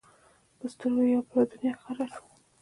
[0.57, 2.27] په سترګو کې یې یوه بله دنیا ښکاره شوه.